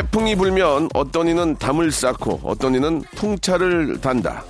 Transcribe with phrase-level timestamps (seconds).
[0.00, 4.42] 태풍이 불면 어떤 이는 담을 쌓고 어떤 이는 풍차를 단다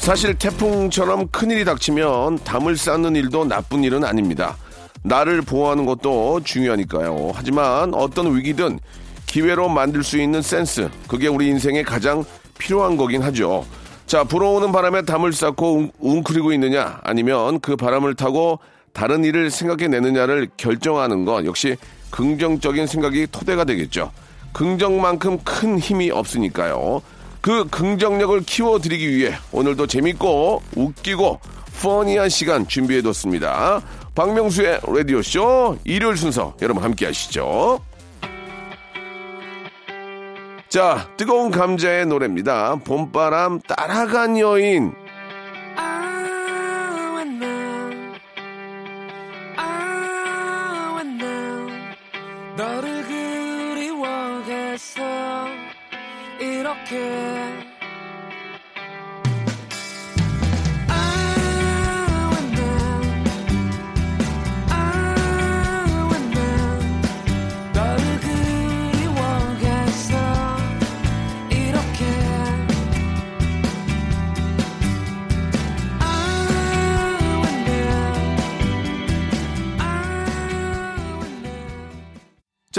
[0.00, 4.56] 사실 태풍처럼 큰일이 닥치면 담을 쌓는 일도 나쁜 일은 아닙니다.
[5.04, 7.30] 나를 보호하는 것도 중요하니까요.
[7.32, 8.80] 하지만 어떤 위기든
[9.26, 12.24] 기회로 만들 수 있는 센스, 그게 우리 인생에 가장
[12.58, 13.64] 필요한 거긴 하죠.
[14.10, 18.58] 자, 불어오는 바람에 담을 쌓고 웅- 웅크리고 있느냐, 아니면 그 바람을 타고
[18.92, 21.76] 다른 일을 생각해내느냐를 결정하는 것 역시
[22.10, 24.10] 긍정적인 생각이 토대가 되겠죠.
[24.52, 27.02] 긍정만큼 큰 힘이 없으니까요.
[27.40, 31.38] 그 긍정력을 키워드리기 위해 오늘도 재밌고 웃기고
[31.80, 33.80] 퍼니한 시간 준비해뒀습니다.
[34.16, 37.78] 박명수의 라디오쇼 일요일 순서 여러분 함께 하시죠.
[40.70, 42.76] 자, 뜨거운 감자의 노래입니다.
[42.84, 44.94] 봄바람 따라간 여인.
[50.96, 51.66] I know,
[52.56, 53.02] 너를
[53.74, 55.02] 그리워해서
[56.38, 57.79] 이렇게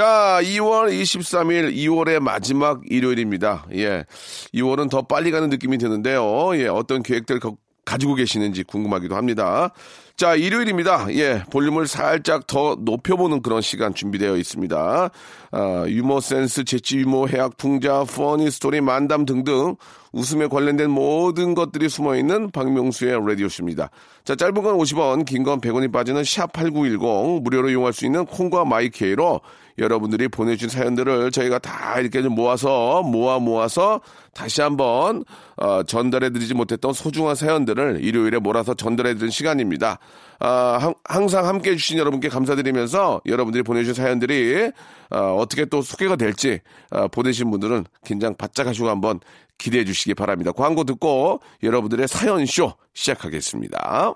[0.01, 3.67] 자, 2월 23일, 2월의 마지막 일요일입니다.
[3.75, 4.03] 예.
[4.51, 6.56] 2월은 더 빨리 가는 느낌이 드는데요.
[6.56, 6.66] 예.
[6.66, 7.51] 어떤 계획들 가-
[7.85, 9.69] 가지고 계시는지 궁금하기도 합니다.
[10.17, 11.06] 자, 일요일입니다.
[11.13, 11.44] 예.
[11.51, 15.12] 볼륨을 살짝 더 높여보는 그런 시간 준비되어 있습니다.
[15.51, 19.75] 아, 유머 센스, 재치 유머, 해학 풍자, funny story, 만담 등등
[20.13, 23.91] 웃음에 관련된 모든 것들이 숨어 있는 박명수의 라디오쇼입니다.
[24.23, 29.41] 자, 짧은 건 50원, 긴 건 100원이 빠지는 샵8910 무료로 이용할 수 있는 콩과 마이케이로
[29.77, 34.01] 여러분들이 보내주신 사연들을 저희가 다 이렇게 좀 모아서 모아 모아서
[34.33, 35.23] 다시 한번
[35.57, 39.97] 어, 전달해드리지 못했던 소중한 사연들을 일요일에 몰아서 전달해드리는 시간입니다.
[40.39, 44.71] 아, 항- 항상 함께해 주신 여러분께 감사드리면서 여러분들이 보내주신 사연들이
[45.09, 46.59] 어, 어떻게 또 소개가 될지
[46.91, 49.19] 어, 보내신 분들은 긴장 바짝 하시고 한번
[49.57, 50.51] 기대해 주시기 바랍니다.
[50.51, 54.15] 광고 듣고 여러분들의 사연쇼 시작하겠습니다.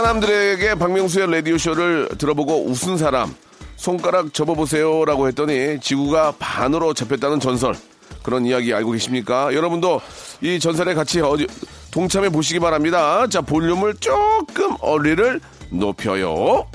[0.00, 3.34] 사람들에게 박명수의 라디오쇼를 들어보고 웃은 사람
[3.76, 7.74] 손가락 접어보세요 라고 했더니 지구가 반으로 접혔다는 전설
[8.22, 9.54] 그런 이야기 알고 계십니까?
[9.54, 10.00] 여러분도
[10.40, 11.46] 이 전설에 같이 어디
[11.90, 13.26] 동참해 보시기 바랍니다.
[13.26, 15.38] 자 볼륨을 조금 어리를
[15.70, 16.66] 높여요.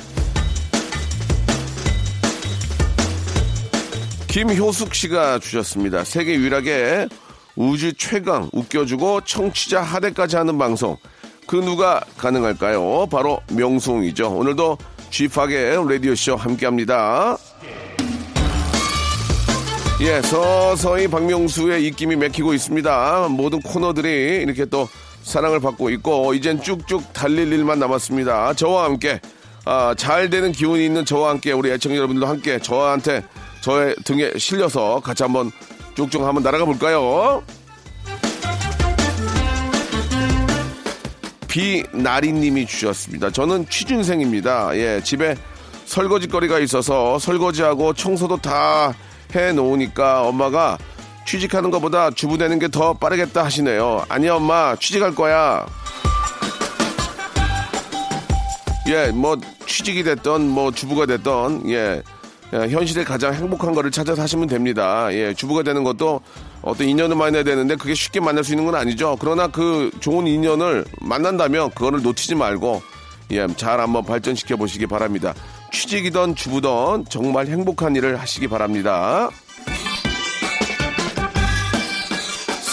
[4.27, 6.03] 김효숙 씨가 주셨습니다.
[6.03, 7.07] 세계 유일하게
[7.55, 10.97] 우주 최강 웃겨주고 청취자 하대까지 하는 방송.
[11.47, 13.07] 그 누가 가능할까요?
[13.07, 14.31] 바로 명송이죠.
[14.31, 14.77] 오늘도
[15.11, 17.37] 쥐팍의 라디오쇼 함께 합니다.
[20.01, 23.27] 예, 서서히 박명수의 입김이 맥히고 있습니다.
[23.29, 24.89] 모든 코너들이 이렇게 또
[25.23, 28.55] 사랑을 받고 있고, 이젠 쭉쭉 달릴 일만 남았습니다.
[28.55, 29.21] 저와 함께,
[29.63, 33.23] 아, 잘 되는 기운이 있는 저와 함께, 우리 애청자 여러분들도 함께 저한테,
[33.61, 35.49] 저의 등에 실려서 같이 한번
[35.95, 37.41] 쭉쭉 한번 날아가 볼까요?
[41.55, 43.31] 비나리님이 주셨습니다.
[43.31, 44.75] 저는 취준생입니다.
[44.75, 45.37] 예, 집에
[45.85, 48.93] 설거지거리가 있어서 설거지하고 청소도 다
[49.31, 50.77] 해놓으니까 엄마가
[51.25, 54.03] 취직하는 것보다 주부되는 게 더 빠르겠다 하시네요.
[54.09, 55.65] 아니 엄마 취직할 거야.
[58.89, 62.03] 예, 뭐 취직이 됐던 뭐 주부가 됐던 예
[62.53, 65.07] 예, 현실에 가장 행복한 거를 찾아서 하시면 됩니다.
[65.13, 66.19] 예, 주부가 되는 것도
[66.65, 69.15] 어떤 인연을 만나야 되는데 그게 쉽게 만날 수 있는 건 아니죠.
[69.19, 72.81] 그러나 그 좋은 인연을 만난다면 그거를 놓치지 말고
[73.31, 75.33] 예, 잘 한번 발전시켜 보시기 바랍니다.
[75.71, 79.29] 취직이던 주부던 정말 행복한 일을 하시기 바랍니다.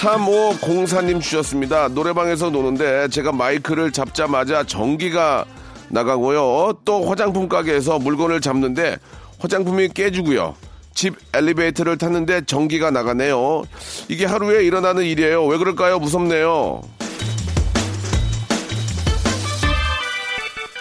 [0.01, 1.89] 3504님 주셨습니다.
[1.89, 5.45] 노래방에서 노는데 제가 마이크를 잡자마자 전기가
[5.91, 6.79] 나가고요.
[6.85, 8.97] 또 화장품 가게에서 물건을 잡는데
[9.39, 10.55] 화장품이 깨지고요.
[10.95, 13.65] 집 엘리베이터를 탔는데 전기가 나가네요.
[14.09, 15.45] 이게 하루에 일어나는 일이에요.
[15.47, 15.99] 왜 그럴까요?
[15.99, 16.83] 무섭네요.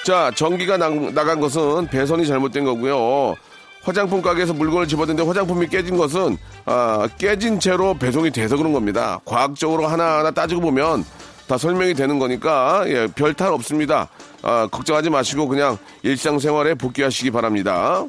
[0.06, 3.36] 자, 전기가 나, 나간 것은 배선이 잘못된 거고요.
[3.84, 9.20] 화장품 가게에서 물건을 집었는데 화장품이 깨진 것은 아, 깨진 채로 배송이 돼서 그런 겁니다.
[9.26, 11.04] 과학적으로 하나하나 따지고 보면
[11.48, 14.08] 다 설명이 되는 거니까 예, 별탈 없습니다.
[14.44, 18.06] 아, 걱정하지 마시고 그냥 일상생활에 복귀하시기 바랍니다.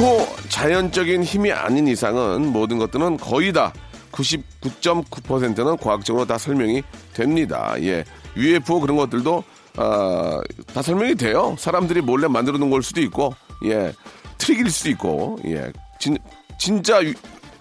[0.00, 3.70] 초자연적인 힘이 아닌 이상은 모든 것들은 거의 다
[4.12, 6.82] 99.9%는 과학적으로 다 설명이
[7.12, 7.74] 됩니다.
[7.82, 8.04] 예.
[8.34, 9.44] UFO 그런 것들도
[9.76, 10.40] 아,
[10.72, 11.54] 다 설명이 돼요.
[11.58, 13.34] 사람들이 몰래 만들어 놓은 걸 수도 있고,
[13.66, 13.92] 예.
[14.38, 15.70] 트릭일 수도 있고, 예.
[15.98, 16.16] 진,
[16.58, 17.12] 진짜 유-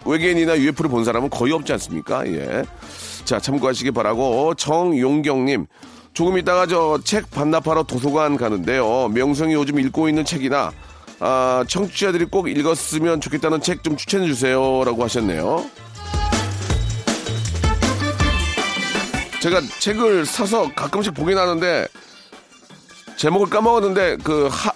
[0.06, 2.26] 외계인이나 UFO를 본 사람은 거의 없지 않습니까?
[2.28, 2.64] 예.
[3.26, 5.68] 자, 참고하시기 바라고, 정용경님.
[6.14, 9.10] 조금 있다가 저 책 반납하러 도서관 가는데요.
[9.10, 10.72] 명성이 요즘 읽고 있는 책이나,
[11.20, 14.84] 아, 청취자들이 꼭 읽었으면 좋겠다는 책 좀 추천해 주세요.
[14.86, 15.66] 라고 하셨네요.
[19.42, 21.88] 제가 책을 사서 가끔씩 보긴 하는데
[23.16, 24.72] 제목을 까먹었는데 그 하,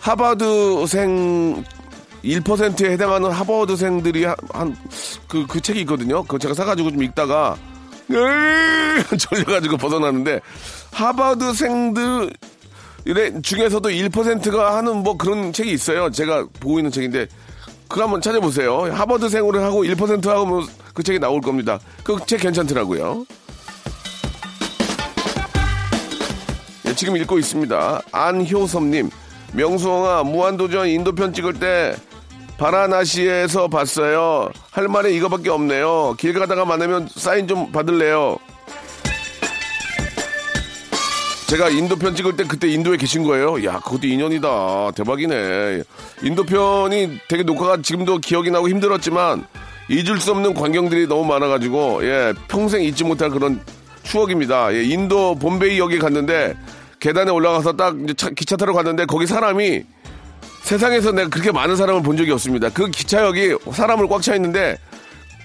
[0.00, 1.64] 하버드생
[2.24, 6.22] 1%에 해당하는 하버드생들이 한그그 책이 있거든요.
[6.22, 7.56] 그거 제가 사가지고 좀 읽다가
[8.10, 10.40] 으으으 졸려가지고 벗어났는데
[10.92, 12.30] 하버드생들
[13.42, 16.10] 중에서도 1%가 하는 뭐 그런 책이 있어요.
[16.10, 17.26] 제가 보고 있는 책인데
[17.88, 18.90] 그거 한번 찾아보세요.
[18.92, 21.78] 하버드생으로 하고 1% 하고 뭐 그 책이 나올 겁니다.
[22.04, 23.26] 그 책 괜찮더라고요.
[26.86, 28.02] 예, 지금 읽고 있습니다.
[28.12, 29.10] 안효섭님,
[29.52, 31.96] 명수홍아, 무한도전 인도편 찍을 때
[32.58, 34.48] 바라나시에서 봤어요.
[34.70, 36.14] 할 말이 이거밖에 없네요.
[36.18, 38.38] 길 가다가 만나면 사인 좀 받을래요.
[41.46, 43.62] 제가 인도편 찍을 때 그때 인도에 계신 거예요.
[43.64, 44.92] 야, 그것도 인연이다.
[44.96, 45.82] 대박이네.
[46.22, 49.46] 인도편이 되게 녹화가 지금도 기억이 나고 힘들었지만
[49.90, 53.60] 잊을 수 없는 광경들이 너무 많아가지고 예, 평생 잊지 못할 그런
[54.04, 54.72] 추억입니다.
[54.74, 56.54] 예, 인도 봄베이 역에 갔는데
[56.98, 59.82] 계단에 올라가서 딱 차- 기차 타러 갔는데 거기 사람이
[60.62, 62.70] 세상에서 내가 그렇게 많은 사람을 본 적이 없습니다.
[62.70, 64.78] 그 기차역이 사람을 꽉 차 있는데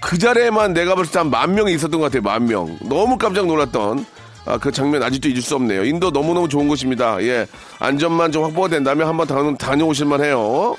[0.02, 2.22] 그 자리에만 내가 봤을 때 한 만 명이 있었던 것 같아요.
[2.22, 2.78] 만 명.
[2.84, 4.06] 너무 깜짝 놀랐던
[4.46, 5.86] 아, 그 장면 아직도 잊을 수 없네요.
[5.86, 7.22] 인도 너무너무 좋은 곳입니다.
[7.24, 7.46] 예.
[7.80, 10.76] 안전만 좀 확보가 된다면 한번 다, 다녀오실만 해요.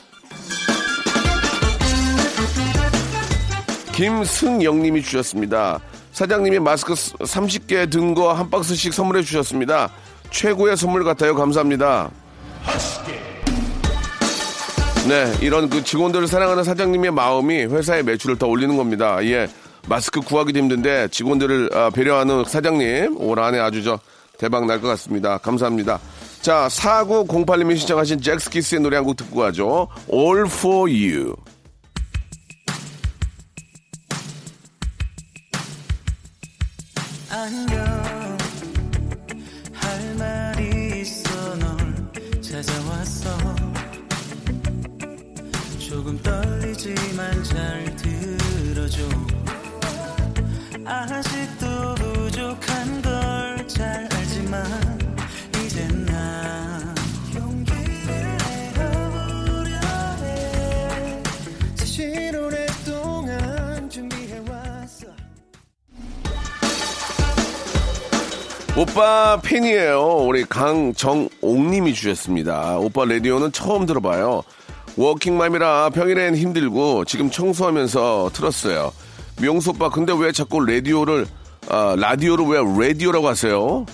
[3.93, 5.79] 김승영 님이 주셨습니다.
[6.13, 9.91] 사장님이 마스크 30개 든 거 한 박스씩 선물해 주셨습니다.
[10.31, 11.35] 최고의 선물 같아요.
[11.35, 12.11] 감사합니다.
[15.09, 19.19] 네, 이런 그 직원들을 사랑하는 사장님의 마음이 회사의 매출을 더 올리는 겁니다.
[19.25, 19.49] 예,
[19.89, 23.99] 마스크 구하기도 힘든데 직원들을 아, 배려하는 사장님 올 한해 아주 저
[24.39, 25.39] 대박 날 것 같습니다.
[25.39, 25.99] 감사합니다.
[26.41, 29.89] 자, 4908님이 신청하신 잭스키스의 노래 한 곡 듣고 가죠.
[30.13, 31.35] All for you.
[50.91, 54.65] 아직도 부족한 걸 잘 알지만
[68.77, 70.25] 오빠 팬이에요.
[70.27, 72.79] 우리 강정옥님이 주셨습니다.
[72.79, 74.43] 오빠 라디오는 처음 들어봐요.
[74.97, 78.93] 워킹맘이라 평일엔 힘들고 지금 청소하면서 틀었어요.
[79.41, 81.27] 명수 오빠 근데 왜 자꾸 라디오를
[81.69, 83.87] 아, 라디오를 왜 radio라고 하세요?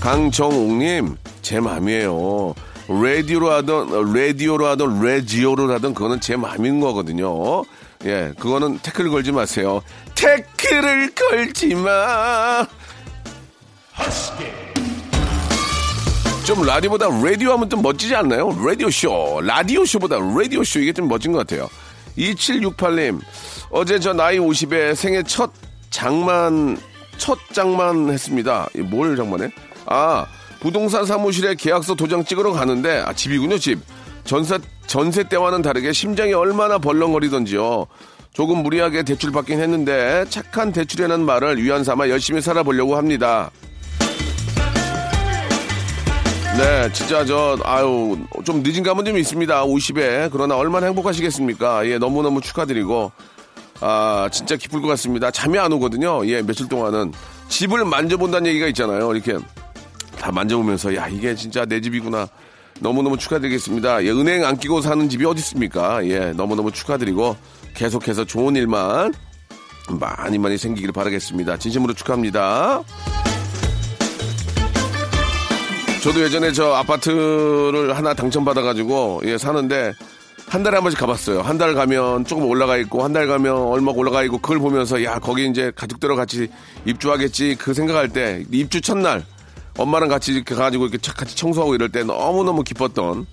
[0.00, 2.54] 강정옥님 제 맘이에요.
[2.88, 7.62] 라디오로 하던 radio로 하던 레지오로 하던 그거는 제 맘인 거거든요.
[8.04, 9.82] 예, 그거는 태클 걸지 마세요.
[10.14, 12.66] 태클을 걸지 마.
[16.44, 18.56] 좀 라디오보다 라디오 하면 좀 멋지지 않나요?
[18.64, 19.40] radio show.
[19.42, 21.68] 라디오 쇼보다 radio show 이게 좀 멋진 것 같아요.
[22.18, 23.20] 2768님,
[23.70, 25.50] 어제 저 나이 50에 생애 첫
[25.90, 26.76] 장만
[27.16, 28.68] 첫 장만 했습니다.
[28.76, 29.50] 이뭘 장만해?
[29.86, 30.26] 아,
[30.60, 33.78] 부동산 사무실에 계약서 도장 찍으러 가는데, 아, 집이군요, 집.
[34.24, 37.86] 전세, 전세 때와는 다르게 심장이 얼마나 벌렁거리던지요.
[38.32, 43.50] 조금 무리하게 대출 받긴 했는데, 착한 대출이라는 말을 위안 삼아 열심히 살아보려고 합니다.
[46.58, 49.64] 네, 진짜 저, 아유, 좀 늦은 감은 좀 있습니다.
[49.64, 50.28] 50에.
[50.32, 51.86] 그러나 얼마나 행복하시겠습니까?
[51.86, 53.12] 예, 너무 너무 축하드리고,
[53.80, 55.30] 아, 진짜 기쁠 것 같습니다.
[55.30, 56.26] 잠이 안 오거든요.
[56.26, 57.12] 예, 며칠 동안은.
[57.48, 59.14] 집을 만져본다는 얘기가 있잖아요.
[59.14, 59.38] 이렇게
[60.18, 62.26] 다 만져보면서, 야, 이게 진짜 내 집이구나.
[62.80, 64.02] 너무너무 축하드리겠습니다.
[64.02, 66.04] 예, 은행 안 끼고 사는 집이 어디 있습니까?
[66.08, 67.36] 예, 너무너무 축하드리고,
[67.74, 69.14] 계속해서 좋은 일만
[69.90, 71.56] 많이 많이 생기길 바라겠습니다.
[71.58, 72.82] 진심으로 축하합니다.
[76.08, 79.92] 저도 예전에 저 아파트를 하나 당첨받아가지고, 예, 사는데,
[80.48, 81.42] 한 달에 한 번씩 가봤어요.
[81.42, 85.18] 한 달 가면 조금 올라가 있고, 한 달 가면 얼마 올라가 있고, 그걸 보면서, 야,
[85.18, 86.48] 거기 이제 가족들하고 같이
[86.86, 87.56] 입주하겠지.
[87.58, 89.22] 그 생각할 때, 입주 첫날,
[89.76, 93.26] 엄마랑 같이 이렇게 가가지고 이렇게 착- 같이 청소하고 이럴 때 너무 너무 기뻤던,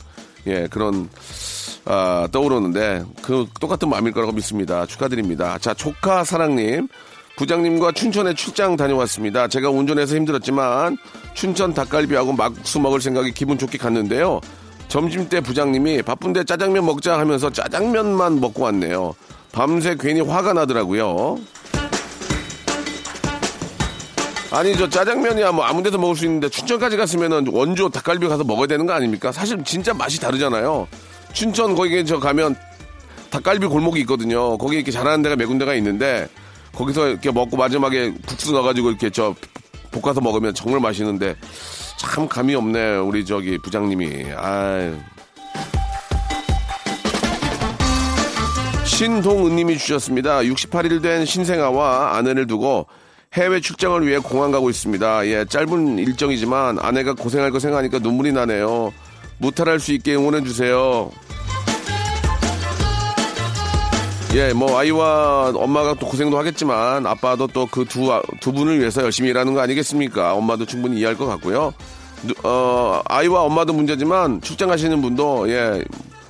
[0.48, 1.10] 예, 그런,
[1.86, 4.86] 아, 떠오르는데, 그 똑같은 마음일 거라고 믿습니다.
[4.86, 5.58] 축하드립니다.
[5.60, 6.90] 자, 조카 사랑님.
[7.38, 9.48] 부장님과 춘천에 출장 다녀왔습니다.
[9.48, 10.98] 제가 운전해서 힘들었지만
[11.34, 14.40] 춘천 닭갈비하고 막국수 먹을 생각이 기분 좋게 갔는데요.
[14.88, 19.14] 점심 때 부장님이 바쁜데 짜장면 먹자 하면서 짜장면만 먹고 왔네요.
[19.52, 21.38] 밤새 괜히 화가 나더라고요.
[24.52, 28.68] 아니 저 짜장면이야 뭐 아무 데서 먹을 수 있는데 춘천까지 갔으면은 원조 닭갈비 가서 먹어야
[28.68, 29.34] 되는 거 아닙니까?
[29.34, 30.88] 사실 진짜 맛이 다르잖아요.
[31.34, 32.56] 춘천 거기에 저 가면
[33.32, 34.58] 닭갈비 골목이 있거든요.
[34.58, 36.30] 거기 이렇게 잘하는 데가 몇 군데가 있는데
[36.76, 39.34] 거기서 이렇게 먹고 마지막에 국수 넣어가지고 이렇게 저
[39.92, 41.36] 볶아서 먹으면 정말 맛있는데
[41.98, 44.26] 참 감이 없네 우리 저기 부장님이.
[44.36, 44.96] 아유.
[48.86, 50.40] 신동은님이 주셨습니다.
[50.40, 52.88] 68일 된 신생아와 아내를 두고
[53.34, 55.28] 해외 출장을 위해 공항 가고 있습니다.
[55.28, 58.94] 예, 짧은 일정이지만 아내가 고생할 거 생각하니까 눈물이 나네요.
[59.40, 61.12] 무탈할 수 있게 응원해 주세요.
[64.36, 70.34] 예, 뭐 아이와 엄마가 또 고생도 하겠지만 아빠도 또그두두 분을 위해서 열심히 일하는 거 아니겠습니까?
[70.34, 71.74] 엄마도 충분히 이해할 것 같고요.
[72.24, 75.82] 누- 어, 아이와 엄마도 문제지만 출장 가시는 분도 예,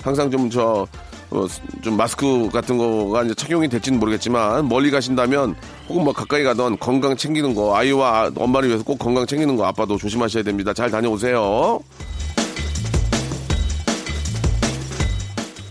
[0.03, 0.85] 항상 좀저
[1.31, 1.45] 어,
[1.81, 5.55] 좀 마스크 같은 거가 이제 착용이 될지는 모르겠지만 멀리 가신다면
[5.89, 9.97] 혹은 뭐 가까이 가던 건강 챙기는 거 아이와 엄마를 위해서 꼭 건강 챙기는 거 아빠도
[9.97, 10.73] 조심하셔야 됩니다.
[10.73, 11.79] 잘 다녀오세요.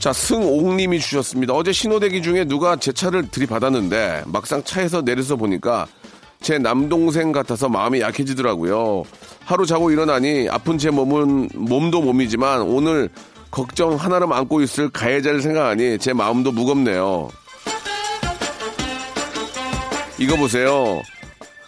[0.05, 1.55] 자, 승옥님이 주셨습니다.
[1.55, 5.87] 어제 신호대기 중에 누가 제 차를 들이받았는데 막상 차에서 내려서 보니까
[6.43, 9.05] 제 남동생 같아서 마음이 약해지더라고요.
[9.47, 13.09] 하루 자고 일어나니 아픈 제 몸은 몸도 몸이지만 오늘
[13.51, 17.31] 걱정 하나로 안고 있을 가해자를 생각하니 제 마음도 무겁네요.
[20.19, 21.01] 이거 보세요.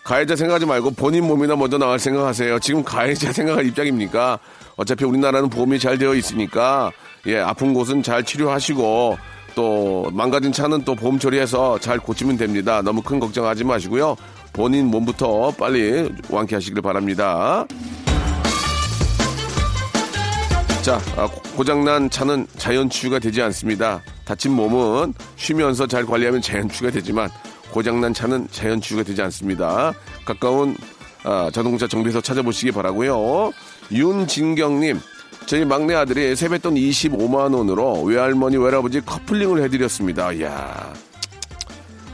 [0.05, 2.59] 가해자 생각하지 말고 본인 몸이나 먼저 나갈 생각하세요.
[2.59, 4.39] 지금 가해자 생각할 입장입니까?
[4.77, 6.93] 어차피 우리나라는 보험이 잘 되어 있으니까
[7.27, 9.19] 예 아픈 곳은 잘 치료하시고
[9.55, 12.83] 또 망가진 차는 또 보험 처리해서 잘 고치면 됩니다.
[12.83, 14.17] 너무 큰 걱정하지 마시고요.
[14.53, 17.67] 본인 몸부터 빨리 완쾌하시길 바랍니다.
[20.83, 24.03] 자, 아, 고- 고장난 차는 자연 치유가 되지 않습니다.
[24.25, 27.29] 다친 몸은 쉬면서 잘 관리하면 자연 치유가 되지만
[27.73, 29.93] 고장난 차는 자연 치유가 되지 않습니다.
[30.25, 30.77] 가까운
[31.25, 33.51] 아, 자동차 정비소 찾아보시기 바라고요.
[33.93, 35.01] 윤진경님,
[35.47, 40.33] 저희 막내 아들이 세뱃돈 25만 원으로 외할머니 외할아버지 커플링을 해드렸습니다.
[40.33, 40.93] 이야.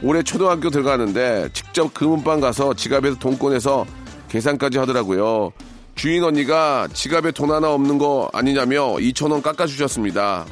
[0.03, 3.85] 올해 초등학교 들어가는데 직접 금은방 가서 지갑에서 돈 꺼내서
[4.29, 5.51] 계산까지 하더라고요.
[5.95, 10.45] 주인 언니가 지갑에 돈 하나 없는 거 아니냐며 2천 원 깎아주셨습니다.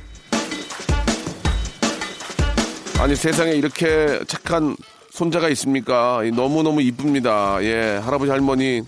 [3.00, 4.75] 아니 세상에 이렇게 착한
[5.12, 6.22] 손자가 있습니까?
[6.34, 7.58] 너무너무 이쁩니다.
[7.62, 8.82] 예, 할아버지 할머니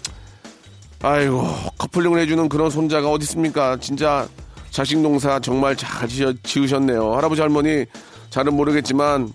[1.04, 1.46] 아이고
[1.78, 3.78] 커플링을 해주는 그런 손자가 어디 있습니까?
[3.80, 4.28] 진짜
[4.72, 7.14] 자식 농사 정말 잘 지으- 지으셨네요.
[7.16, 7.86] 할아버지 할머니
[8.30, 9.32] 잘은 모르겠지만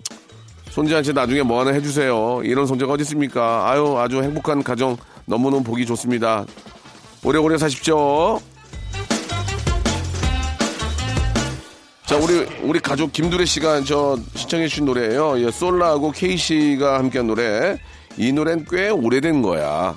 [0.71, 2.41] 손자한테 나중에 뭐 하나 해주세요.
[2.43, 3.69] 이런 손자가 어디 있습니까?
[3.69, 6.45] 아유 아주 행복한 가정 너무너무 보기 좋습니다.
[7.23, 8.39] 오래오래 사십시오.
[12.05, 17.27] 자, 우리, 우리 가족 김두래 씨가 저 시청해 주신 노래예요 예, 솔라하고 케이 씨가 함께한
[17.27, 17.77] 노래.
[18.17, 19.95] 이 노래는 꽤 오래된 거야.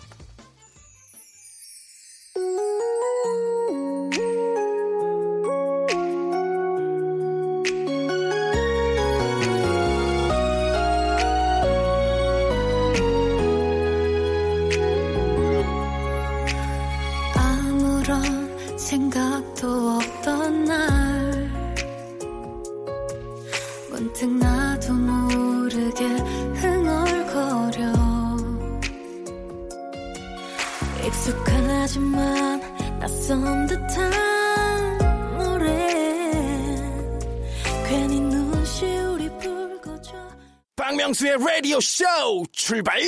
[31.07, 32.61] 익숙하지만
[33.01, 34.99] 낯선 듯한
[35.39, 35.89] 노래
[37.89, 40.13] 괜히 눈시울이 붉어져
[40.77, 42.05] 박명수의 라디오 쇼
[42.53, 43.01] 출발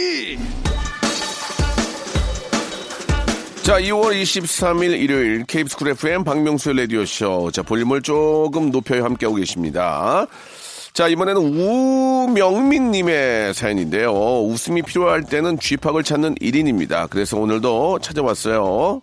[3.63, 7.51] 자, 2월 23일 일요일 KBS 쿨 FM 박명수의 라디오쇼.
[7.51, 9.05] 자, 볼륨을 조금 높여요.
[9.05, 10.27] 함께하고 계십니다.
[10.95, 14.13] 자, 이번에는 우명민님의 사연인데요.
[14.45, 17.11] 웃음이 필요할 때는 쥐팍을 찾는 1인입니다.
[17.11, 19.01] 그래서 오늘도 찾아왔어요.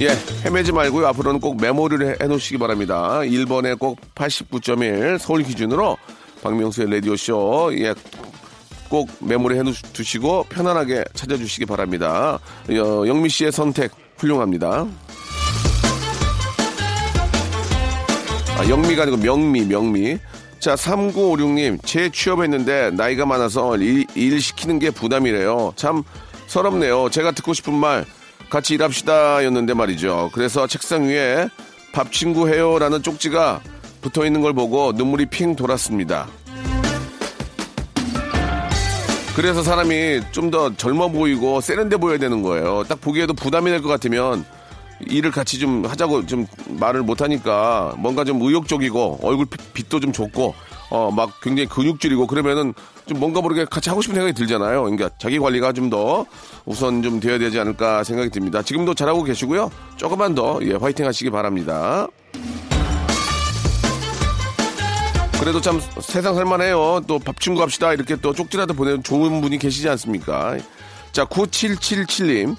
[0.00, 0.10] 예,
[0.44, 1.06] 헤매지 말고요.
[1.06, 3.20] 앞으로는 꼭 메모를 해, 해놓으시기 바랍니다.
[3.20, 5.96] 1번에 꼭 89.1 서울 기준으로
[6.42, 7.70] 박명수의 라디오쇼.
[7.78, 7.94] 예,
[8.90, 12.38] 꼭 메모리 해두시고 편안하게 찾아주시기 바랍니다.
[12.68, 14.86] 어, 영미 씨의 선택 훌륭합니다.
[18.60, 20.18] 아, 영미가 아니고 명미, 명미.
[20.58, 25.72] 자, 3956님, 재취업했는데 나이가 많아서 일, 일 시키는 게 부담이래요.
[25.76, 26.02] 참
[26.46, 27.08] 서럽네요.
[27.08, 28.04] 제가 듣고 싶은 말,
[28.50, 30.30] 같이 일합시다 였는데 말이죠.
[30.34, 31.48] 그래서 책상 위에
[31.94, 33.62] 밥 친구 해요 라는 쪽지가
[34.02, 36.28] 붙어 있는 걸 보고 눈물이 핑 돌았습니다.
[39.36, 42.84] 그래서 사람이 좀 더 젊어 보이고 세련돼 보여야 되는 거예요.
[42.88, 44.44] 딱 보기에도 부담이 될 것 같으면
[45.06, 50.12] 일을 같이 좀 하자고 좀 말을 못 하니까 뭔가 좀 의욕적이고 얼굴 피- 빛도 좀
[50.12, 50.54] 좋고
[50.90, 52.74] 어 막 굉장히 근육질이고 그러면은
[53.06, 54.82] 좀 뭔가 모르게 같이 하고 싶은 생각이 들잖아요.
[54.82, 56.26] 그러니까 자기 관리가 좀 더
[56.66, 58.62] 우선 좀 돼야 되지 않을까 생각이 듭니다.
[58.62, 59.70] 지금도 잘하고 계시고요.
[59.96, 62.06] 조금만 더 예, 화이팅 하시기 바랍니다.
[65.40, 67.00] 그래도 참 세상 살만해요.
[67.06, 67.92] 또 밥 친구 합시다.
[67.94, 70.58] 이렇게 또 쪽지라도 보내는 좋은 분이 계시지 않습니까?
[71.12, 72.56] 자, 9777님.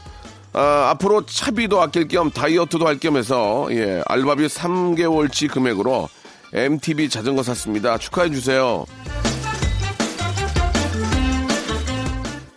[0.53, 6.09] 아, 앞으로 차비도 아낄 겸 다이어트도 할 겸해서 예, 알바비 3개월치 금액으로
[6.53, 7.97] MTB 자전거 샀습니다.
[7.97, 8.85] 축하해 주세요.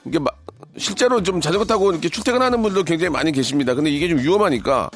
[0.05, 0.31] 이게 마-
[0.77, 3.75] 실제로 좀 자전거 타고 이렇게 출퇴근하는 분들 굉장히 많이 계십니다.
[3.75, 4.91] 근데 이게 좀 위험하니까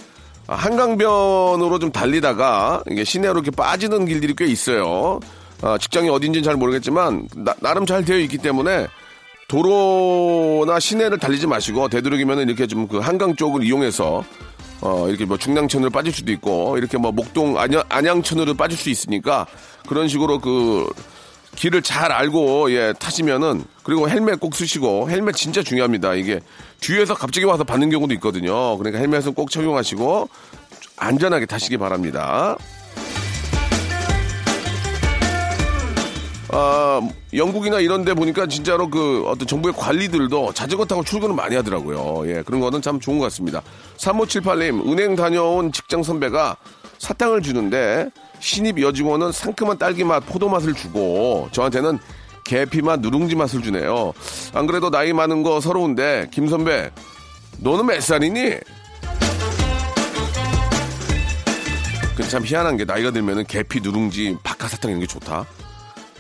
[0.49, 5.21] 아, 한강변으로 좀 달리다가 이게 시내로 이렇게 빠지는 길들이 꽤 있어요.
[5.63, 8.89] 아, 직장이 어딘지는 잘 모르겠지만 나, 나름 잘 되어 있기 때문에
[9.49, 14.25] 도로나 시내를 달리지 마시고 되도록이면 이렇게 좀 그 한강 쪽을 이용해서
[14.81, 19.47] 어, 이렇게 뭐 중랑천으로 빠질 수도 있고 이렇게 뭐 목동 안양, 안양천으로 빠질 수 있으니까
[19.89, 20.87] 그런 식으로 그
[21.57, 26.15] 길을 잘 알고 예 타시면은 그리고 헬멧 꼭 쓰시고 헬멧 진짜 중요합니다.
[26.15, 26.41] 이게
[26.81, 28.79] 뒤에서 갑자기 와서 받는 경우도 있거든요.
[28.79, 30.29] 그러니까 헬멧은 꼭 착용하시고
[30.97, 32.57] 안전하게 타시기 바랍니다.
[36.51, 37.01] 아,
[37.35, 42.29] 영국이나 이런 데 보니까 진짜로 그 어떤 정부의 관리들도 자전거 타고 출근을 많이 하더라고요.
[42.31, 43.63] 예, 그런 거는 참 좋은 것 같습니다.
[43.99, 46.57] 3578님, 은행 다녀온 직장 선배가
[46.99, 48.09] 사탕을 주는데
[48.41, 51.99] 신입 여직원은 상큼한 딸기 맛, 포도 맛을 주고 저한테는
[52.45, 54.15] 계피 맛, 누룽지 맛을 주네요.
[54.55, 56.91] 안 그래도 나이 많은 거 서러운데 김 선배,
[57.59, 58.55] 너는 몇 살이니?
[62.17, 65.47] 그참 희한한 게 나이가 들면은 계피, 누룽지, 박하사탕 이런 게 좋다.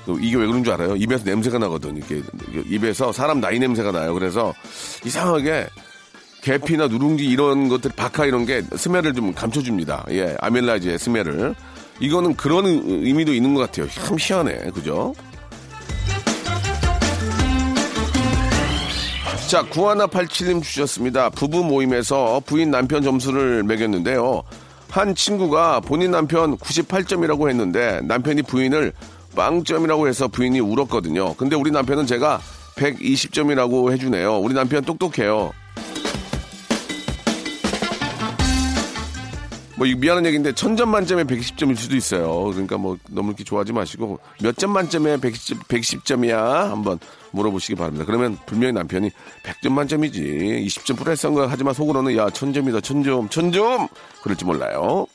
[0.09, 0.97] 또 이게 왜 그런 줄 알아요?
[0.97, 1.99] 입에서 냄새가 나거든.
[1.99, 2.23] 이렇게
[2.66, 4.14] 입에서 사람 나이 냄새가 나요.
[4.14, 4.55] 그래서
[5.05, 5.66] 이상하게
[6.40, 10.07] 계피나 누룽지 이런 것들 바카 이런 게 스멜을 좀 감춰줍니다.
[10.12, 11.55] 예, 아멜라지의 스멜을.
[12.01, 13.87] 이거는 그런 의- 의미도 있는 것 같아요.
[13.90, 15.12] 참 희한해, 그죠?
[19.49, 21.29] 자, 구하나 87님 주셨습니다.
[21.31, 24.42] 부부 모임에서 부인 남편 점수를 매겼는데요.
[24.88, 28.92] 한 친구가 본인 남편 98점이라고 했는데 남편이 부인을
[29.38, 31.35] 빵점이라고 해서 부인이 울었거든요.
[31.35, 32.40] 근데 우리 남편은 제가
[32.74, 34.37] 120점이라고 해주네요.
[34.38, 35.53] 우리 남편 똑똑해요.
[39.77, 42.46] 뭐 미안한 얘기인데 천 점 만점에 120점일 수도 있어요.
[42.46, 46.98] 그러니까 뭐 너무 이렇게 좋아하지 마시고 몇 점 만점에 110, 110점이야 한번
[47.31, 48.05] 물어보시기 바랍니다.
[48.05, 49.09] 그러면 분명히 남편이
[49.44, 50.20] 100점 만점이지
[50.66, 53.87] 20점 플러스 한 거 하지만 속으로는 야 천점이다 천점 천점
[54.24, 55.07] 그럴지 몰라요.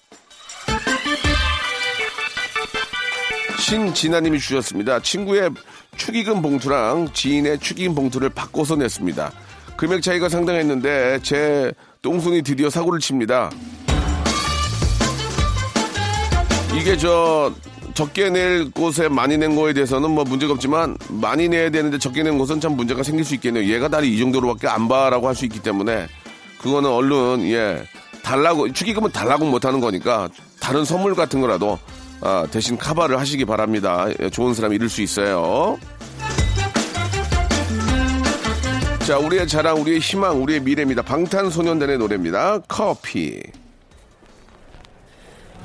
[3.63, 4.99] 신진아님이 주셨습니다.
[4.99, 5.49] 친구의
[5.95, 9.31] 축의금 봉투랑 지인의 축의금 봉투를 바꿔서 냈습니다.
[9.77, 11.71] 금액 차이가 상당했는데 제
[12.01, 13.49] 똥손이 드디어 사고를 칩니다.
[16.77, 17.53] 이게 저
[17.93, 22.37] 적게 낼 곳에 많이 낸 거에 대해서는 뭐 문제가 없지만 많이 내야 되는데 적게 낸
[22.37, 23.71] 곳은 참 문제가 생길 수 있겠네요.
[23.73, 26.07] 얘가 나를 이 정도로밖에 안 봐라고 할 수 있기 때문에
[26.59, 27.81] 그거는 얼른 예
[28.23, 30.27] 달라고 축의금은 달라고 못하는 거니까
[30.59, 31.79] 다른 선물 같은 거라도
[32.23, 34.07] 아, 대신 카바를 하시기 바랍니다.
[34.21, 35.77] 예, 좋은 사람 잃을 수 있어요.
[39.05, 41.01] 자, 우리의 자랑, 우리의 희망, 우리의 미래입니다.
[41.01, 42.59] 방탄소년단의 노래입니다.
[42.69, 43.41] 커피.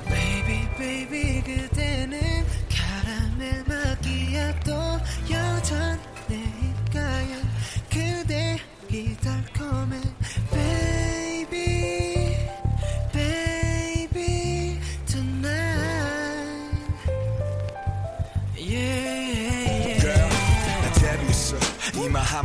[0.05, 1.41] Baby baby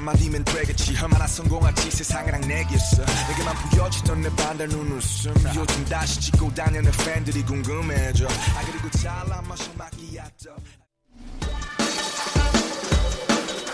[0.04, 6.90] 한마디면 되겠지 얼마나 성공할지 세상이랑 내겠어 내게만 보여지던 내 반달 눈웃음 요즘 다시 찍고 다니는
[7.04, 10.50] 팬들이 궁금해져 아 그리고 잘난 마셔 마끼아또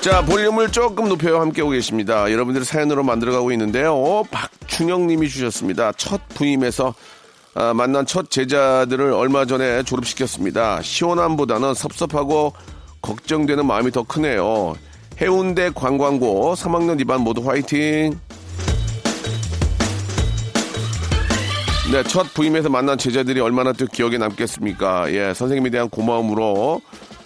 [0.00, 1.42] 자, 볼륨을 조금 높여요.
[1.42, 2.32] 함께하고 계십니다.
[2.32, 4.24] 여러분들의 사연으로 만들어가고 있는데요.
[4.30, 5.92] 박준영 님이 주셨습니다.
[5.92, 6.94] 첫 부임에서
[7.52, 10.80] 아, 만난 첫 제자들을 얼마 전에 졸업시켰습니다.
[10.80, 12.54] 시원함보다는 섭섭하고
[13.02, 14.74] 걱정되는 마음이 더 크네요.
[15.20, 18.18] 해운대 관광고 3학년 2반 모두 화이팅!
[21.92, 25.12] 네, 첫 부임에서 만난 제자들이 얼마나 또 기억에 남겠습니까?
[25.12, 26.80] 예, 선생님에 대한 고마움으로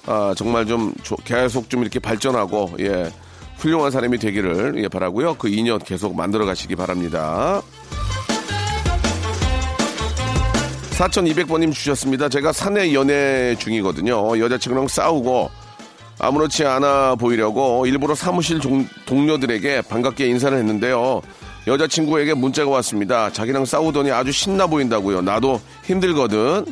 [0.07, 3.12] 아, 정말 좀 조- 계속 좀 이렇게 발전하고 예,
[3.59, 5.35] 훌륭한 사람이 되기를 예, 바라고요.
[5.35, 7.61] 그 인연 계속 만들어 가시기 바랍니다.
[10.92, 12.28] 4200번님 주셨습니다.
[12.28, 14.38] 제가 사내 연애 중이거든요.
[14.38, 15.50] 여자친구랑 싸우고
[16.28, 21.20] 아무렇지 않아 보이려고 일부러 사무실 종- 동료들에게 반갑게 인사를 했는데요.
[21.66, 23.30] 여자친구에게 문자가 왔습니다.
[23.30, 25.20] 자기랑 싸우더니 아주 신나 보인다고요.
[25.22, 26.64] 나도 힘들거든.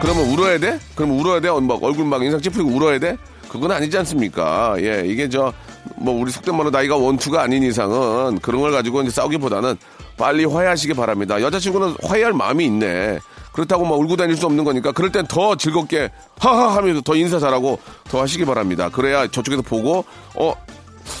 [0.00, 0.78] 그러면 울어야 돼?
[0.94, 1.48] 그럼 울어야 돼?
[1.60, 3.16] 막 얼굴 막 인상 찌푸리고 울어야 돼?
[3.48, 4.76] 그건 아니지 않습니까?
[4.78, 5.52] 예, 이게 저,
[5.96, 9.76] 뭐, 우리 속된 말로 나이가 원투가 아닌 이상은 그런 걸 가지고 이제 싸우기보다는
[10.18, 11.40] 빨리 화해하시기 바랍니다.
[11.40, 13.18] 여자친구는 화해할 마음이 있네.
[13.58, 17.40] 그렇다고 막 울고 다닐 수 없는 거니까 그럴 땐 더 즐겁게 하하 하면서 더 인사
[17.40, 18.88] 잘하고 더 하시기 바랍니다.
[18.88, 20.04] 그래야 저쪽에서 보고,
[20.36, 20.54] 어,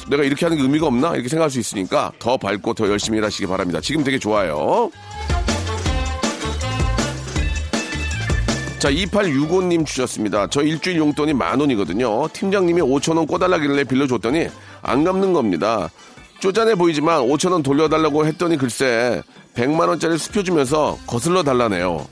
[0.08, 1.14] 내가 이렇게 하는 게 의미가 없나?
[1.14, 3.80] 이렇게 생각할 수 있으니까 더 밝고 더 열심히 일하시기 바랍니다.
[3.80, 4.88] 지금 되게 좋아요.
[8.78, 10.46] 자, 2865님 주셨습니다.
[10.46, 12.28] 저 일주일 용돈이 만 원이거든요.
[12.28, 14.46] 팀장님이 5천 원 꿔달라길래 빌려줬더니
[14.82, 15.90] 안 갚는 겁니다.
[16.38, 19.24] 쪼잔해 보이지만 5천 원 돌려달라고 했더니 글쎄
[19.56, 22.06] 100만 원짜리 수표 주면서 거슬러 달라네요.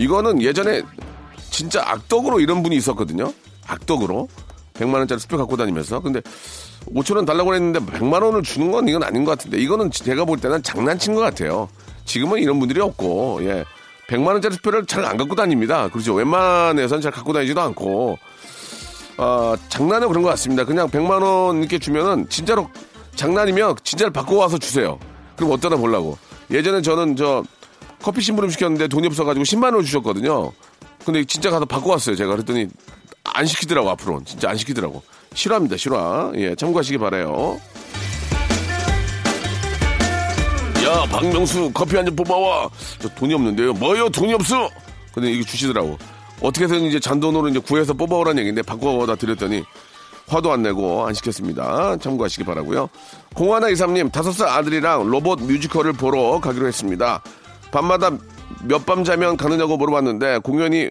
[0.00, 0.82] 이거는 예전에
[1.50, 3.34] 진짜 악덕으로 이런 분이 있었거든요.
[3.66, 4.28] 악덕으로
[4.72, 6.22] 100만 원짜리 수표 갖고 다니면서 근데
[6.94, 10.40] 5천 원 달라고 했는데 100만 원을 주는 건 이건 아닌 것 같은데 이거는 제가 볼
[10.40, 11.68] 때는 장난친 것 같아요.
[12.06, 13.64] 지금은 이런 분들이 없고 예.
[14.08, 15.88] 100만 원짜리 수표를 잘 안 갖고 다닙니다.
[15.88, 16.14] 그렇죠.
[16.14, 18.18] 웬만해서는 잘 갖고 다니지도 않고
[19.18, 20.64] 아, 장난은 그런 것 같습니다.
[20.64, 22.70] 그냥 100만 원 이렇게 주면은 진짜로
[23.16, 24.98] 장난이면 진짜를 바꿔 와서 주세요.
[25.36, 26.16] 그럼 어떠나 보려고.
[26.50, 27.44] 예전에 저는 저
[28.02, 30.52] 커피 심부름 시켰는데 돈이 없어가지고 10만 원 주셨거든요.
[31.04, 32.16] 근데 진짜 가서 바꿔 왔어요.
[32.16, 32.66] 제가 그랬더니
[33.24, 35.02] 안 시키더라고 앞으로는 진짜 안 시키더라고.
[35.34, 35.76] 싫어합니다.
[35.76, 36.32] 싫어.
[36.36, 37.60] 예, 참고하시기 바래요.
[40.84, 42.68] 야, 박명수 커피 한 잔 뽑아와.
[42.98, 43.74] 저 돈이 없는데요.
[43.74, 44.08] 뭐요?
[44.08, 44.68] 돈이 없어.
[45.12, 45.98] 근데 이게 주시더라고.
[46.40, 49.62] 어떻게 해서든 이제 잔돈으로 이제 구해서 뽑아오라는 얘기인데 바꿔다 드렸더니
[50.26, 51.96] 화도 안 내고 안 시켰습니다.
[51.98, 52.88] 참고하시기 바라고요.
[53.34, 57.22] 공하나 이삼님 다섯 살 아들이랑 로봇 뮤지컬을 보러 가기로 했습니다.
[57.70, 58.10] 밤마다
[58.64, 60.90] 몇 밤 자면 가느냐고 물어봤는데 공연이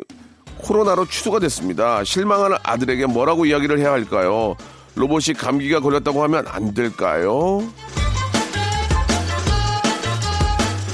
[0.57, 2.03] 코로나로 취소가 됐습니다.
[2.03, 4.55] 실망하는 아들에게 뭐라고 이야기를 해야 할까요?
[4.95, 7.61] 로봇이 감기가 걸렸다고 하면 안 될까요?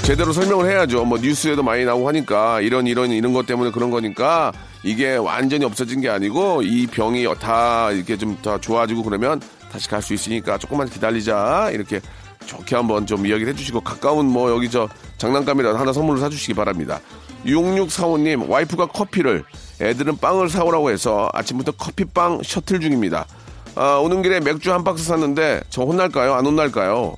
[0.06, 1.04] 제대로 설명을 해야죠.
[1.04, 4.52] 뭐 뉴스에도 많이 나오고 하니까 이런 이런 이런 것 때문에 그런 거니까
[4.84, 9.40] 이게 완전히 없어진 게 아니고 이 병이 다 이렇게 좀더 좋아지고 그러면
[9.72, 12.00] 다시 갈 수 있으니까 조금만 기다리자 이렇게
[12.46, 14.88] 좋게 한번 좀 이야기를 해주시고 가까운 뭐 여기 저
[15.18, 17.00] 장난감이라도 하나 선물로 사주시기 바랍니다.
[17.44, 19.42] 6645님 와이프가 커피를
[19.80, 23.26] 애들은 빵을 사오라고 해서 아침부터 커피빵 셔틀 중입니다.
[23.74, 26.34] 아, 오는 길에 맥주 한 박스 샀는데 저 혼날까요?
[26.34, 27.16] 안 혼날까요?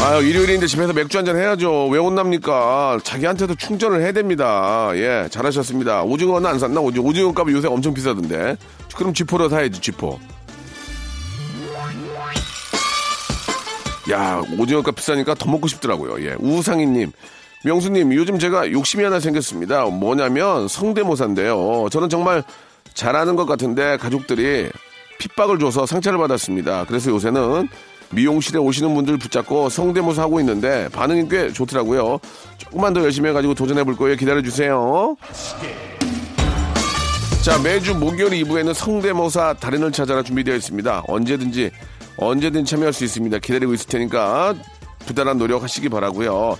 [0.00, 1.88] 아유, 일요일인데 집에서 맥주 한잔 해야죠.
[1.88, 3.00] 왜 혼납니까?
[3.02, 4.90] 자기한테도 충전을 해야 됩니다.
[4.94, 6.04] 예, 잘하셨습니다.
[6.04, 6.80] 오징어는 안 샀나?
[6.80, 8.56] 오징어, 오징어 값이 요새 엄청 비싸던데.
[8.94, 10.18] 그럼 쥐포로 사야지, 쥐포.
[14.10, 16.24] 야, 오징어 값 비싸니까 더 먹고 싶더라고요.
[16.24, 17.12] 예, 우상희님.
[17.64, 19.84] 명수님, 요즘 제가 욕심이 하나 생겼습니다.
[19.86, 21.88] 뭐냐면 성대모사인데요.
[21.90, 22.44] 저는 정말
[22.94, 24.70] 잘하는 것 같은데 가족들이
[25.18, 26.84] 핍박을 줘서 상처를 받았습니다.
[26.84, 27.68] 그래서 요새는
[28.10, 32.18] 미용실에 오시는 분들 붙잡고 성대모사 하고 있는데 반응이 꽤 좋더라고요.
[32.56, 34.16] 조금만 더 열심히 해가지고 도전해 볼 거예요.
[34.16, 35.16] 기다려 주세요.
[37.42, 41.04] 자, 매주 목요일 2부에는 성대모사 달인을 찾아라 준비되어 있습니다.
[41.06, 41.70] 언제든지,
[42.16, 43.38] 언제든지 참여할 수 있습니다.
[43.38, 44.54] 기다리고 있을 테니까
[45.06, 46.58] 부단한 노력하시기 바라고요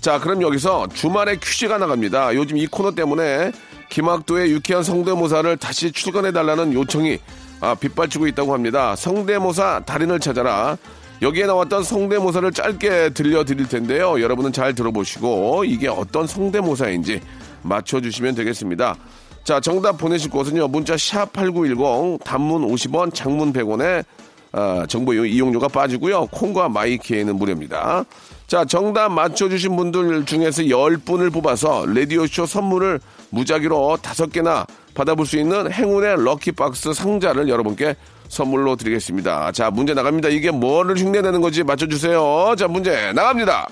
[0.00, 2.34] 자, 그럼 여기서 주말에 퀴즈가 나갑니다.
[2.36, 3.50] 요즘 이 코너 때문에
[3.88, 7.18] 김학도의 유쾌한 성대모사를 다시 출간해 달라는 요청이
[7.60, 8.94] 아, 빗발치고 있다고 합니다.
[8.96, 10.76] 성대모사 달인을 찾아라.
[11.20, 14.20] 여기에 나왔던 성대모사를 짧게 들려드릴 텐데요.
[14.20, 17.20] 여러분은 잘 들어보시고 이게 어떤 성대모사인지
[17.62, 18.94] 맞춰주시면 되겠습니다.
[19.42, 20.68] 자, 정답 보내실 곳은요.
[20.68, 24.04] 문자 샵8910 단문 50원, 장문 100원에
[24.52, 26.26] 아, 정보 이용- 이용료가 빠지고요.
[26.26, 28.04] 콩과 마이키에는 무료입니다.
[28.48, 36.24] 자, 정답 맞춰주신 분들 중에서 10분을 뽑아서 라디오쇼 선물을 무작위로 5개나 받아볼 수 있는 행운의
[36.24, 37.94] 럭키박스 상자를 여러분께
[38.28, 39.52] 선물로 드리겠습니다.
[39.52, 40.30] 자, 문제 나갑니다.
[40.30, 42.54] 이게 뭐를 흉내내는 건지 맞춰주세요.
[42.56, 43.68] 자, 문제 나갑니다.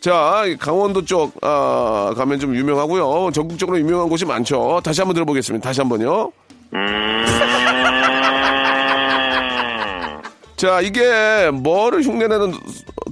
[0.00, 3.30] 자, 강원도 쪽, 아, 가면 좀 유명하고요.
[3.32, 4.82] 전국적으로 유명한 곳이 많죠.
[4.84, 5.66] 다시 한번 들어보겠습니다.
[5.66, 6.30] 다시 한 번요.
[10.64, 12.54] 자, 이게 뭐를 흉내내는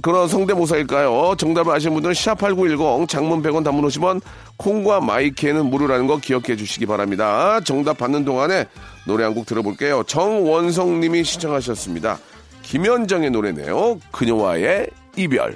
[0.01, 1.35] 그런 성대모사일까요?
[1.37, 4.21] 정답을 아시는 분들은 샵8910 장문 100원 단문 50원
[4.57, 7.59] 콩과 마이키에는 무료라는 거 기억해 주시기 바랍니다.
[7.61, 8.65] 정답 받는 동안에
[9.05, 10.01] 노래 한 곡 들어볼게요.
[10.07, 12.17] 정원성 님이 신청하셨습니다.
[12.63, 13.99] 김현정의 노래네요.
[14.11, 15.55] 그녀와의 이별.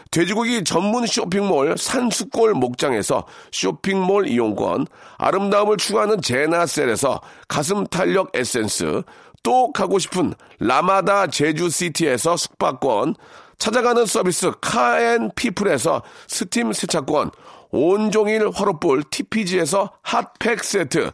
[0.11, 9.03] 돼지고기 전문 쇼핑몰 산수골 목장에서 쇼핑몰 이용권, 아름다움을 추구하는 제나셀에서 가슴 탄력 에센스,
[9.41, 13.15] 또 가고 싶은 라마다 제주시티에서 숙박권,
[13.57, 17.31] 찾아가는 서비스 카앤피플에서 스팀 세차권,
[17.69, 21.11] 온종일 화롯불 TPG에서 핫팩 세트,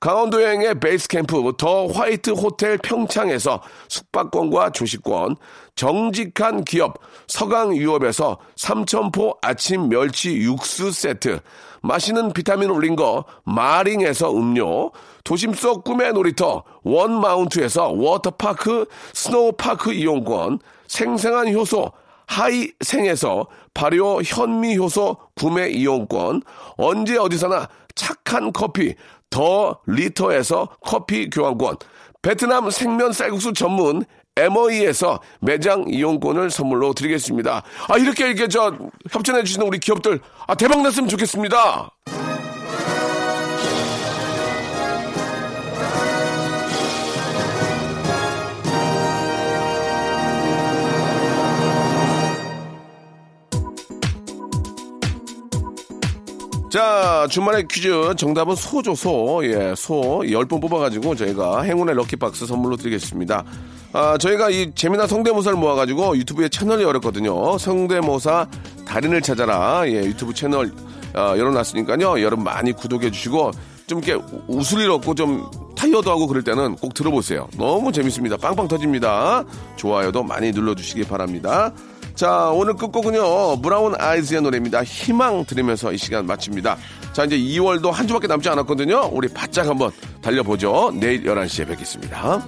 [0.00, 5.34] 강원도 여행의 베이스 캠프 더 화이트 호텔 평창에서 숙박권과 조식권,
[5.74, 11.40] 정직한 기업 서강유업에서 삼천포 아침 멸치 육수 세트,
[11.82, 14.92] 맛있는 비타민 올린 거 마링에서 음료,
[15.24, 21.90] 도심 속 꿈의 놀이터 원마운트에서 워터파크 스노우파크 이용권, 생생한 효소
[22.26, 26.42] 하이생에서 발효 현미효소 구매 이용권,
[26.76, 28.94] 언제 어디서나 착한 커피
[29.30, 31.76] 더 리터에서 커피 교환권,
[32.22, 34.04] 베트남 생면 쌀국수 전문
[34.36, 37.62] MOE에서 매장 이용권을 선물로 드리겠습니다.
[37.88, 38.76] 아, 이렇게 이렇게 저
[39.10, 41.90] 협찬해 주시는 우리 기업들 아, 대박 났으면 좋겠습니다.
[56.70, 59.40] 자, 주말의 퀴즈 정답은 소죠, 소.
[59.44, 60.20] 예, 소.
[60.22, 63.42] 10분 뽑아가지고 저희가 행운의 럭키박스 선물로 드리겠습니다.
[63.94, 67.56] 아, 저희가 이 재미난 성대모사를 모아가지고 유튜브에 채널을 열었거든요.
[67.56, 68.48] 성대모사
[68.86, 69.84] 달인을 찾아라.
[69.86, 70.70] 예, 유튜브 채널
[71.14, 72.20] 아, 열어놨으니까요.
[72.20, 73.50] 여러분 많이 구독해주시고
[73.86, 77.48] 좀 이렇게 웃을 일 없고 좀 타이어도 하고 그럴 때는 꼭 들어보세요.
[77.56, 78.36] 너무 재밌습니다.
[78.36, 79.42] 빵빵 터집니다.
[79.76, 81.72] 좋아요도 많이 눌러주시기 바랍니다.
[82.18, 84.82] 자, 오늘 끝곡은요, 브라운 아이즈의 노래입니다.
[84.82, 86.76] 희망 들으면서 이 시간 마칩니다.
[87.12, 89.10] 자, 이제 2월도 한 주밖에 남지 않았거든요.
[89.12, 90.90] 우리 바짝 한번 달려보죠.
[90.94, 92.44] 내일 11시에 뵙겠습니다.